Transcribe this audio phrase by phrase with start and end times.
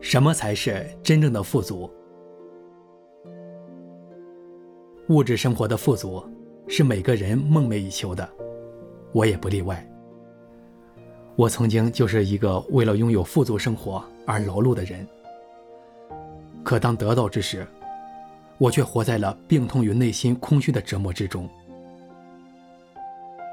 [0.00, 1.90] 什么才是真正的富足？
[5.08, 6.24] 物质生活的富足
[6.68, 8.28] 是每个人梦寐以求的，
[9.12, 9.86] 我也不例外。
[11.36, 15.06] 我曾经就是一个为了拥有富足生活而劳碌的人，
[16.64, 17.66] 可当得到之时，
[18.58, 21.48] 我却活在了病痛与内心空虚的折磨之中。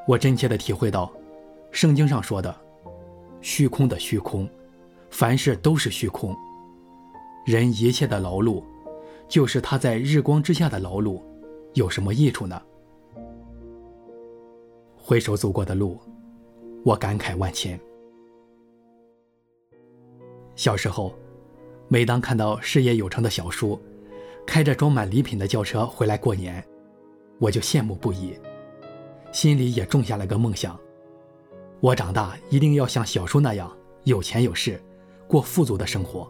[0.07, 1.11] 我真切地体会到，
[1.71, 2.53] 圣经上说的
[3.41, 4.47] “虚空的虚空”。
[5.13, 6.35] 凡事都是虚空，
[7.45, 8.63] 人一切的劳碌，
[9.27, 11.21] 就是他在日光之下的劳碌，
[11.75, 12.59] 有什么益处呢？
[14.97, 15.99] 回首走过的路，
[16.83, 17.79] 我感慨万千。
[20.55, 21.13] 小时候，
[21.87, 23.79] 每当看到事业有成的小叔，
[24.47, 26.65] 开着装满礼品的轿车回来过年，
[27.37, 28.33] 我就羡慕不已，
[29.31, 30.75] 心里也种下了个梦想：
[31.81, 33.71] 我长大一定要像小叔那样
[34.05, 34.81] 有钱有势。
[35.33, 36.29] 过富足的生活。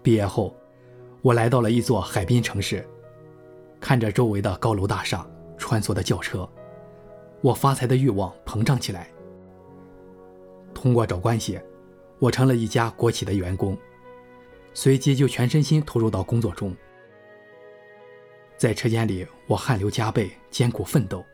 [0.00, 0.56] 毕业后，
[1.22, 2.86] 我来到了一座海滨城市，
[3.80, 6.48] 看着周围的高楼大厦、穿梭的轿车，
[7.40, 9.10] 我发财的欲望膨胀起来。
[10.72, 11.60] 通过找关系，
[12.20, 13.76] 我成了一家国企的员工，
[14.72, 16.72] 随即就全身心投入到工作中。
[18.56, 21.24] 在车间里，我汗流浃背，艰苦奋斗；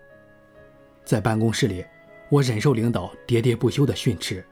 [1.04, 1.84] 在办公室里，
[2.30, 4.42] 我忍受领导喋喋不休的训斥。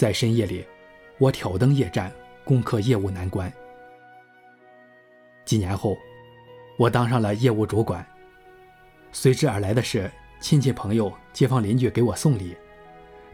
[0.00, 0.64] 在深夜里，
[1.18, 2.10] 我挑灯夜战，
[2.42, 3.52] 攻克业务难关。
[5.44, 5.94] 几年后，
[6.78, 8.02] 我当上了业务主管。
[9.12, 12.56] 随之而来的是亲戚朋友、街坊邻居给我送礼，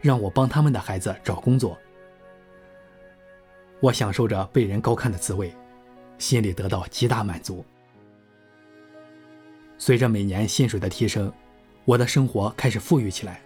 [0.01, 1.77] 让我帮他们的孩子找工作。
[3.79, 5.55] 我享受着被人高看的滋味，
[6.17, 7.63] 心里得到极大满足。
[9.77, 11.31] 随着每年薪水的提升，
[11.85, 13.39] 我的生活开始富裕起来。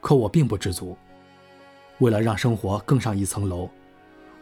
[0.00, 0.98] 可我并不知足。
[1.98, 3.68] 为了让生活更上一层楼，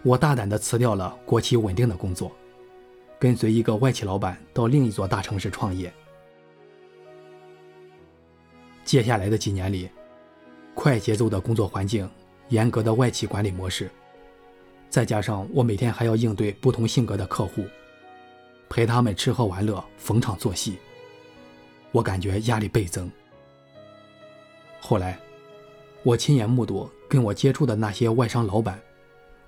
[0.02, 2.32] 我大胆地辞掉了国企稳定的工作，
[3.18, 5.92] 跟随一个外企老板到另一座大城市创业。
[8.84, 9.88] 接下来的几年里，
[10.74, 12.08] 快节奏的工作环境、
[12.48, 13.90] 严格的外企管理模式，
[14.90, 17.64] 再加上我每天还要应对不同性格的客户，
[18.68, 20.76] 陪他们吃喝玩乐、逢场作戏，
[21.92, 23.10] 我感觉压力倍增。
[24.80, 25.18] 后来，
[26.04, 26.88] 我亲眼目睹。
[27.06, 28.80] 跟我接触的那些外商老板，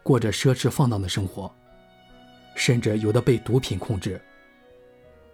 [0.04, 1.52] 过着奢侈放荡的生活，
[2.54, 4.20] 甚至有的被毒品控制。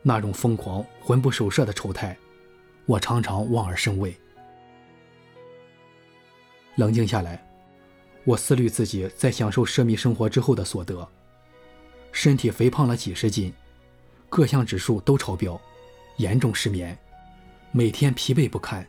[0.00, 2.16] 那种疯狂、魂不守舍的丑态，
[2.86, 4.16] 我常常望而生畏。
[6.76, 7.44] 冷静下来，
[8.24, 11.06] 我思虑自己在享受奢靡生活之后的所得，
[12.12, 13.52] 身体肥胖了几十斤，
[14.30, 15.60] 各项指数都超标，
[16.16, 16.96] 严重失眠，
[17.72, 18.86] 每天疲惫不堪，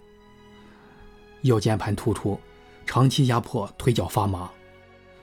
[1.43, 2.39] 腰间盘突出。
[2.85, 4.51] 长期压迫，腿脚发麻，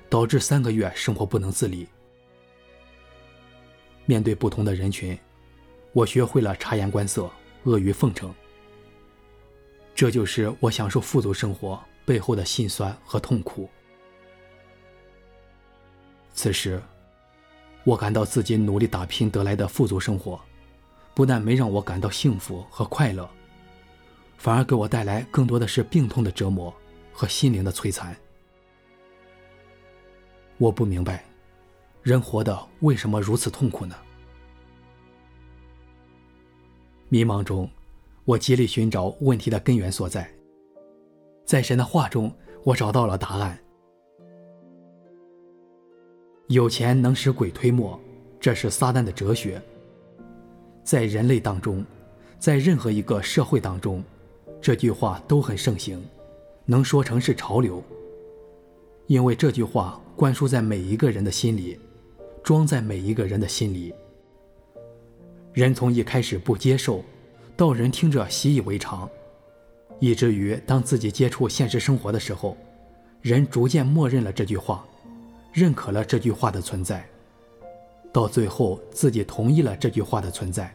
[0.09, 1.87] 导致三个月生活不能自理。
[4.07, 5.17] 面对不同的人群，
[5.93, 7.25] 我学会了察言观色、
[7.65, 8.35] 阿谀奉承。
[9.95, 13.69] 这就是我享受富足生活背后的辛酸和痛苦。
[16.33, 16.81] 此时，
[17.85, 20.41] 我感到自己努力打拼得来的富足生活，
[21.15, 23.29] 不但没让我感到幸福和快乐，
[24.41, 26.75] 反而给我带来更多的是病痛的折磨。
[27.13, 28.17] 和心灵的摧残，
[30.57, 31.23] 我不明白，
[32.03, 33.95] 人活得为什么如此痛苦呢？
[37.11, 37.69] 迷茫中，
[38.25, 40.33] 我极力寻找问题的根源所在。
[41.45, 42.35] 在神的话中，
[42.65, 43.59] 我找到了答案。
[46.47, 48.01] 有钱能使鬼推磨，
[48.41, 49.61] 这是撒旦的哲学。
[50.83, 51.85] 在人类当中，
[52.39, 54.03] 在任何一个社会当中，
[54.61, 56.03] 这句话都很盛行。
[56.67, 57.83] 能说成是潮流，
[59.09, 61.77] 因为这句话灌输在每一个人的心里，
[62.45, 63.93] 装在每一个人的心里。
[65.53, 67.03] 人从一开始不接受，
[67.57, 69.11] 到人听着习以为常，
[69.99, 72.57] 以至于当自己接触现实生活的时候，
[73.21, 74.87] 人逐渐默认了这句话，
[75.53, 77.05] 认可了这句话的存在，
[78.13, 80.73] 到最后自己同意了这句话的存在。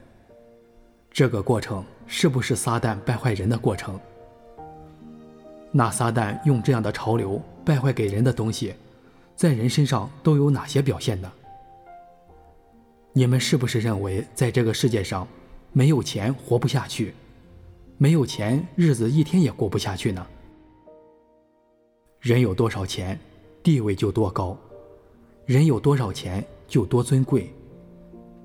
[1.09, 3.99] 这个过程是不是撒旦败坏人的过程？
[5.71, 8.73] 那撒旦用这样的潮流败坏给人的东西，
[9.35, 11.31] 在人身上都有哪些表现呢？
[13.11, 15.27] 你们是不是认为在这个世界上，
[15.73, 17.13] 没有钱活不下去，
[17.97, 20.25] 没有钱日子一天也过不下去呢？
[22.19, 23.19] 人有多少钱，
[23.61, 24.57] 地位就多高；
[25.45, 27.53] 人有多少钱就多尊贵。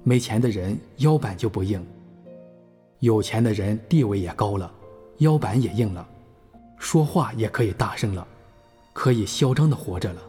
[0.03, 1.85] 没钱的人腰板就不硬，
[3.00, 4.70] 有钱的人地位也高了，
[5.19, 6.06] 腰板也硬了。
[6.79, 8.26] 说话也可以大声了，
[8.93, 10.23] 可以嚣张的活着了。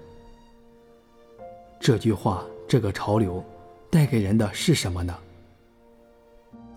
[1.79, 3.43] 这句话，这个潮流，
[3.89, 5.17] 带给人的是什么呢？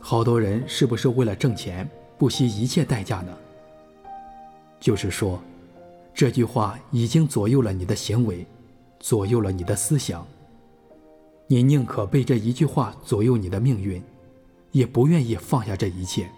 [0.00, 1.88] 好多人是不是为了挣钱，
[2.18, 3.32] 不惜一切代价呢？
[4.80, 5.40] 就是说，
[6.12, 8.46] 这句话已经左右了你的行为，
[9.00, 10.26] 左右了你的思想。
[11.46, 14.02] 你宁可被这一句话左右你的命运，
[14.74, 16.28] 也不愿意放下这一切。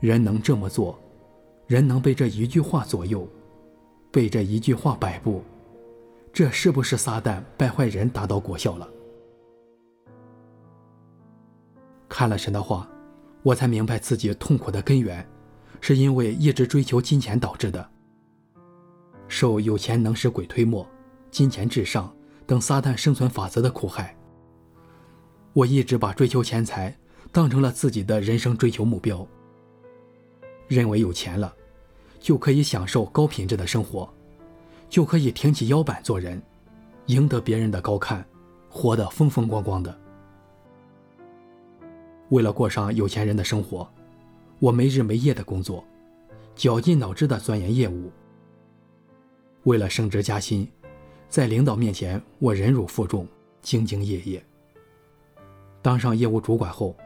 [0.00, 0.98] 人能这么做，
[1.66, 3.28] 人能被这一句话左右，
[4.10, 5.42] 被这一句话摆布。
[6.32, 8.88] 这是不是撒旦败坏人达到果效了？
[12.08, 12.88] 看了神的话，
[13.42, 15.24] 我才明白自己痛苦的根源，
[15.82, 17.90] 是因为一直追求金钱导致的。
[19.28, 20.86] 受有钱能使鬼推磨、
[21.30, 22.10] 金钱至上
[22.46, 24.16] 等撒旦生存法则的苦害。
[25.54, 26.94] 我一直把追求钱财
[27.32, 29.26] 当成了自己的人生追求目标，
[30.68, 31.54] 认为有钱了，
[32.20, 34.12] 就可以享受高品质的生活。
[34.90, 36.40] 就可以挺起腰板做人，
[37.06, 38.24] 赢得别人的高看，
[38.68, 39.96] 活得风风光光的。
[42.28, 43.88] 为了过上有钱人的生活，
[44.60, 45.84] 我没日没夜的工作，
[46.54, 48.12] 绞尽脑汁的钻研业务。
[49.64, 50.68] 为了升职加薪，
[51.28, 53.26] 在领导面前我忍辱负重，
[53.64, 54.44] 兢兢业业。
[55.84, 56.96] 当上业务主管后，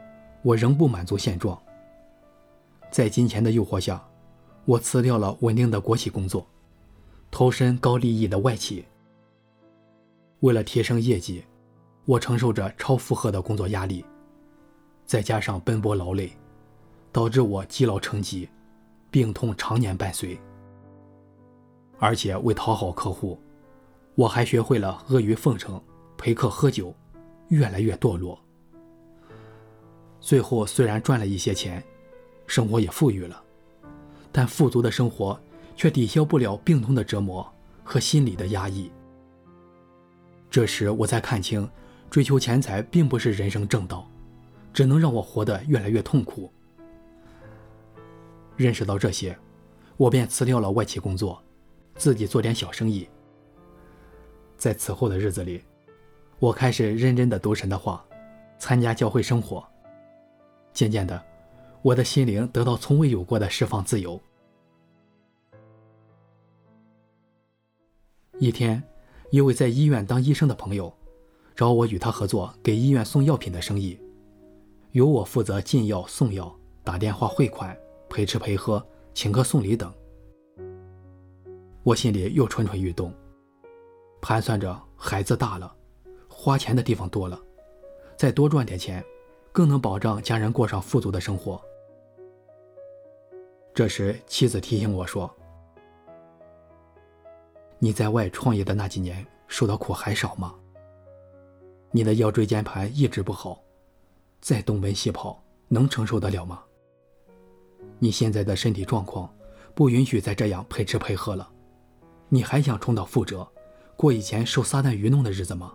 [0.41, 1.61] 我仍不满足现状。
[2.89, 4.01] 在金钱的诱惑下，
[4.63, 6.47] 我辞掉了稳定的国企工作。
[7.29, 8.85] 投身高利益的外企。
[10.39, 11.43] 为了提升业绩，
[12.05, 14.05] 我承受着超负荷的工作压力，
[15.05, 16.31] 再加上奔波劳累，
[17.11, 18.47] 导致我积劳成疾，
[19.11, 20.39] 病痛常年伴随。
[21.99, 23.37] 而且为讨好客户，
[24.15, 25.79] 我还学会了阿谀奉承、
[26.17, 26.95] 陪客喝酒，
[27.49, 28.39] 越来越堕落。
[30.19, 31.83] 最后虽然赚了一些钱，
[32.47, 33.43] 生活也富裕了，
[34.31, 35.39] 但富足的生活。
[35.79, 37.49] 却抵消不了病痛的折磨
[37.85, 38.91] 和心理的压抑。
[40.51, 41.71] 这时我才看清，
[42.09, 44.05] 追求钱财并不是人生正道，
[44.73, 46.51] 只能让我活得越来越痛苦。
[48.57, 49.39] 认识到这些，
[49.95, 51.41] 我便辞掉了外企工作，
[51.95, 53.07] 自己做点小生意。
[54.57, 55.63] 在此后的日子里，
[56.39, 58.05] 我开始认真的读神的话，
[58.57, 59.65] 参加教会生活。
[60.79, 61.21] 渐渐的，
[61.81, 64.17] 我的心灵得到从未有过的释放自由。
[68.37, 68.81] 一天，
[69.29, 70.93] 一位在医院当医生的朋友
[71.53, 73.99] 找我与他合作，给医院送药品的生意，
[74.91, 77.77] 由我负责进药、送药、打电话汇款、
[78.07, 78.81] 陪吃陪喝、
[79.13, 79.93] 请客送礼等。
[81.83, 83.13] 我心里又蠢蠢欲动，
[84.21, 85.75] 盘算着孩子大了，
[86.29, 87.37] 花钱的地方多了，
[88.15, 89.03] 再多赚点钱，
[89.59, 91.61] 更能保障家人过上富足的生活。
[93.73, 95.29] 这时，妻子提醒我说。
[97.77, 100.55] 你在外创业的那几年，受的苦还少吗？
[101.91, 103.61] 你的腰椎间盘一直不好，
[104.39, 106.63] 再东奔西跑，能承受得了吗？
[107.97, 109.29] 你现在的身体状况，
[109.75, 111.51] 不允许再这样陪吃陪喝了。
[112.29, 113.45] 你还想重蹈覆辙，
[113.97, 115.73] 过以前受撒旦愚弄的日子吗？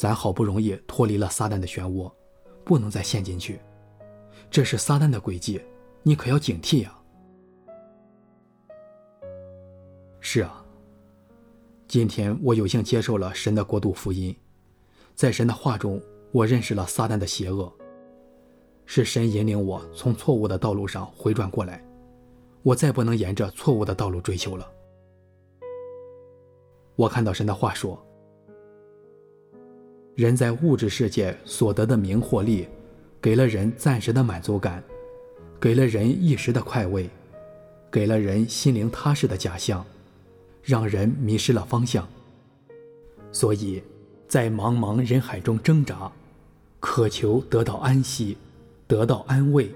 [0.00, 2.10] 咱好不容易脱离了撒旦的漩涡，
[2.64, 3.60] 不能再陷进去。
[4.50, 5.60] 这是撒旦的诡计，
[6.02, 6.98] 你可要警惕呀！
[10.20, 10.64] 是啊，
[11.86, 14.34] 今天我有幸接受了神的国度福音，
[15.14, 16.00] 在神的话中，
[16.32, 17.70] 我认识了撒旦的邪恶。
[18.86, 21.84] 是神引领我从错误的道路上回转过来，
[22.62, 24.66] 我再不能沿着错误的道路追求了。
[26.96, 28.02] 我看到神的话说：
[30.14, 32.66] 人在物质世界所得的名或利，
[33.20, 34.82] 给了人暂时的满足感，
[35.60, 37.08] 给了人一时的快慰，
[37.90, 39.84] 给了人心灵踏实的假象。
[40.62, 42.06] 让人迷失了方向，
[43.32, 43.82] 所以，
[44.28, 46.12] 在茫茫人海中挣扎，
[46.78, 48.36] 渴求得到安息，
[48.86, 49.70] 得到安慰，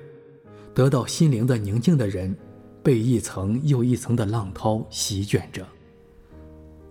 [0.75, 2.37] 得到心灵的宁静的人，
[2.83, 5.67] 被一层又一层的浪涛席卷着。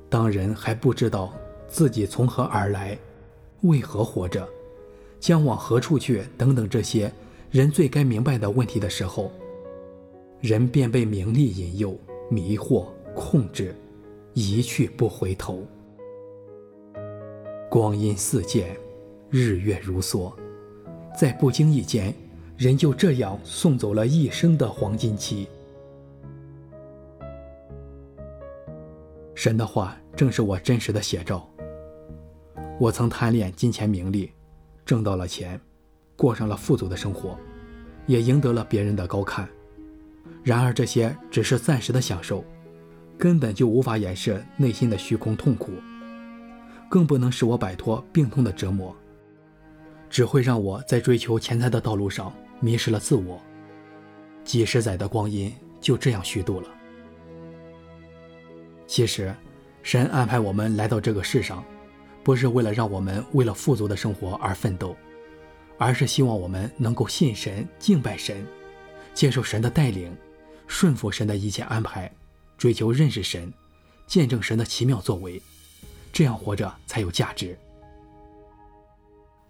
[0.09, 1.31] 当人还不知道
[1.67, 2.97] 自己从何而来，
[3.63, 4.47] 为何活着，
[5.19, 7.11] 将往何处去等等这些
[7.51, 9.29] 人最该明白的问题的时候，
[10.39, 11.97] 人便被名利引诱、
[12.29, 13.75] 迷惑、控制。
[14.35, 15.63] 一去不回头，
[17.69, 18.75] 光阴似箭，
[19.29, 20.33] 日月如梭，
[21.15, 22.11] 在不经意间，
[22.57, 25.47] 人就这样送走了一生的黄金期。
[29.35, 31.47] 神的话正是我真实的写照。
[32.79, 34.31] 我曾贪恋金钱名利，
[34.85, 35.59] 挣到了钱，
[36.15, 37.37] 过上了富足的生活，
[38.07, 39.47] 也赢得了别人的高看。
[40.43, 42.43] 然而这些只是暂时的享受。
[43.15, 45.71] 根本就无法掩饰内心的虚空痛苦，
[46.89, 48.93] 更不能使我摆脱病痛的折磨，
[50.09, 53.39] 只会让我在追求钱财的道路上迷失了自我。
[54.43, 56.67] 几十载的光阴就这样虚度了。
[58.87, 59.33] 其实，
[59.83, 61.63] 神安排我们来到这个世上，
[62.23, 64.95] 不是为了让我们为了富足的生活而奋斗，
[65.77, 68.45] 而是希望我们能够信神、敬拜神，
[69.13, 70.15] 接受神的带领，
[70.67, 72.11] 顺服神的一切安排，
[72.57, 73.53] 追求认识神，
[74.07, 75.41] 见证神的奇妙作为，
[76.11, 77.57] 这样活着才有价值。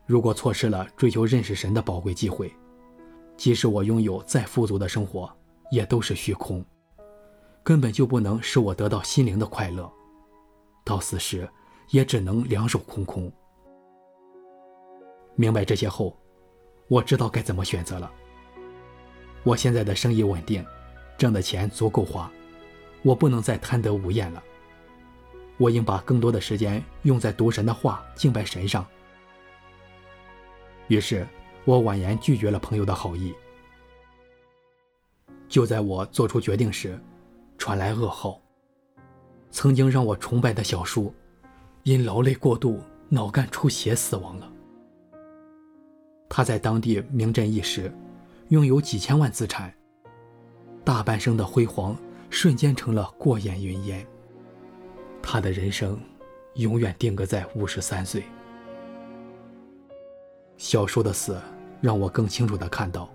[0.05, 2.51] 如果错失了追求认识神的宝贵机会，
[3.37, 5.31] 即使我拥有再富足的生活，
[5.71, 6.63] 也都是虚空，
[7.63, 9.91] 根本就不能使我得到心灵的快乐。
[10.83, 11.47] 到死时，
[11.89, 13.31] 也只能两手空空。
[15.35, 16.17] 明白这些后，
[16.87, 18.11] 我知道该怎么选择了。
[19.43, 20.65] 我现在的生意稳定，
[21.17, 22.31] 挣的钱足够花，
[23.03, 24.43] 我不能再贪得无厌了。
[25.57, 28.85] 我应把更多的时间用在读神的话、敬拜神上。
[30.87, 31.27] 于是。
[31.65, 33.33] 我婉言拒绝了朋友的好意。
[35.47, 36.99] 就在我做出决定时，
[37.57, 38.37] 传来噩耗：
[39.49, 41.15] 曾经让我崇拜的小叔，
[41.83, 44.49] 因劳累过度脑干出血死亡了。
[46.29, 47.93] 他在当地名震一时，
[48.47, 49.71] 拥有几千万资产，
[50.83, 51.95] 大半生的辉煌
[52.29, 54.05] 瞬间成了过眼云烟。
[55.21, 55.99] 他的人生
[56.55, 58.23] 永远定格在五十三岁。
[60.57, 61.39] 小叔的死
[61.81, 63.09] 让我更清楚地看到，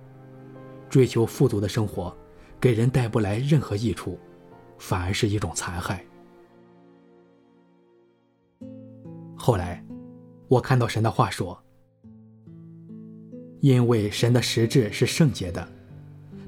[0.90, 2.14] 追求富足的生活，
[2.60, 4.18] 给人带不来任何益处，
[4.78, 6.04] 反而是一种残害。
[9.48, 9.82] 后来，
[10.46, 11.58] 我看到神的话说
[13.62, 15.66] ：“因为神的实质是圣洁的，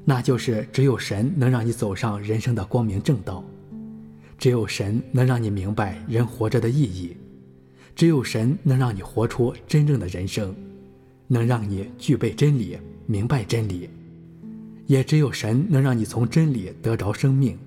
[0.05, 3.43] 那就是只有神能让你走上人生的光明正道，
[4.37, 7.17] 只有神能让你明白人活着的意义，
[7.95, 10.55] 只有神能让你活出真正的人生。”
[11.27, 12.77] 能让你具备真理，
[13.07, 13.89] 明白真理，
[14.85, 17.57] 也只有神能让你从真理得着生命，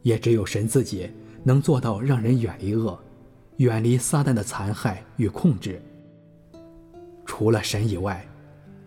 [0.00, 1.10] 也只有神自己
[1.44, 2.98] 能做到让人远离恶，
[3.60, 5.82] 远离撒旦的残害与控制。
[7.26, 8.26] 除了神以外，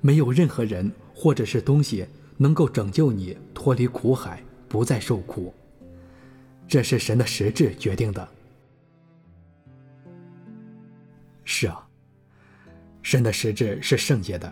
[0.02, 5.54] 没有任何人或者是东西能够拯救你脱离苦海，不再受苦。
[6.68, 8.28] 这是神的实质决定的。
[11.46, 11.88] 是啊。
[13.04, 14.52] 神的实质是圣洁的，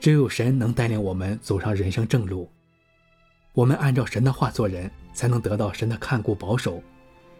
[0.00, 2.50] 只有神能带领我们走上人生正路。
[3.52, 6.82] 我们按照神的话做人，才能得到神的看顾保守，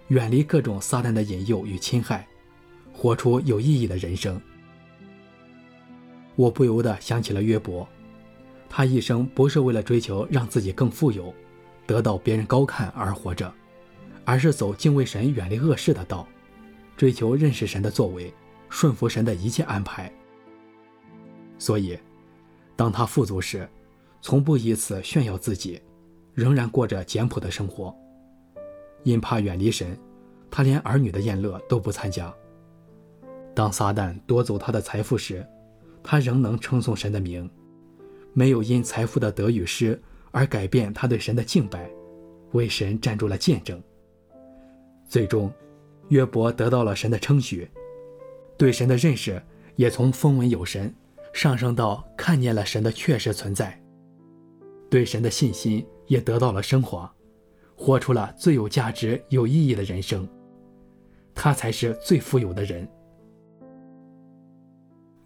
[0.09, 2.27] 远离各种撒旦的引诱与侵害，
[2.93, 4.41] 活出有意义的人生。
[6.37, 7.87] 我不由得想起了约伯，
[8.69, 11.35] 他一生不是为了追求让自己更富有，
[11.87, 13.53] 得到别人高看而活着，
[14.25, 16.29] 而是走敬畏神、远离恶事的道，
[16.97, 18.33] 追求认识神的作为，
[18.69, 20.13] 顺服神的一切安排。
[21.59, 21.99] 所以，
[22.77, 23.69] 当他富足时，
[24.21, 25.81] 从不以此炫耀自己，
[26.35, 27.93] 仍然过着简朴的生活。
[29.07, 29.97] 因怕远离神，
[30.51, 32.35] 他连儿女的宴乐都不参加。
[33.55, 35.47] 当撒旦夺走他的财富时，
[36.03, 37.49] 他仍能称颂神的名，
[38.33, 39.99] 没有因财富的得与失
[40.33, 41.89] 而改变他对神的敬拜，
[42.51, 43.81] 为神站住了见证。
[45.09, 45.53] 最终，
[46.09, 47.71] 约伯得到了神的称许，
[48.59, 49.41] 对神的认识
[49.77, 50.93] 也从风闻有神。
[51.33, 53.81] 上升到看见了神的确实存在，
[54.91, 57.15] 对神的信心也得到了升华，
[57.77, 60.29] 活出了最有价值、有意义的人生。
[61.35, 62.89] 他才是最富有的人。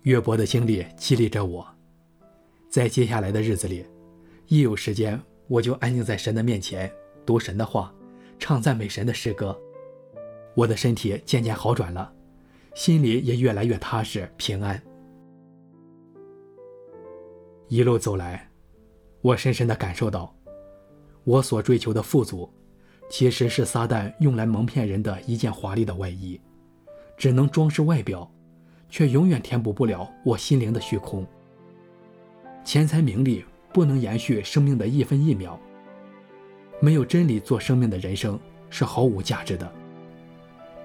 [0.03, 1.67] 约伯的经历激励着我，
[2.69, 3.87] 在接下来的日子里，
[4.49, 6.91] 一有时间我就安静在神的面前
[7.25, 7.95] 读神的话，
[8.39, 9.57] 唱赞美神的诗歌。
[10.57, 12.13] 我的身体渐渐好转了，
[12.75, 14.83] 心里也越来越踏实平安。
[17.69, 18.51] 一路走来，
[19.21, 20.35] 我深深地感受到，
[21.25, 22.51] 我所追求的富足，
[23.09, 26.41] 其实是撒旦用来蒙骗人的一件华丽的外衣，
[27.17, 28.31] 只能装饰外表，
[28.89, 31.27] 却永远填补不了我心灵的虚空。
[32.65, 35.59] 钱财名利不能延续生命的一分一秒，
[36.81, 39.71] 没有真理做生命的人生是毫无价值的。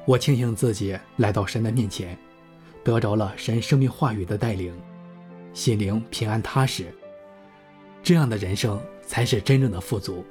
[0.05, 2.17] 我庆幸自己来到神的面前，
[2.83, 4.73] 得着了神生命话语的带领。
[5.53, 6.93] 心灵平安踏实，
[8.03, 10.23] 这样的人生才是真正的富足。